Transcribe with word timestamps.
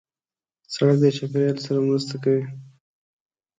سړک 0.73 0.97
د 1.01 1.05
چاپېریال 1.17 1.57
سره 1.65 1.79
مرسته 1.87 2.15
کوي. 2.23 2.43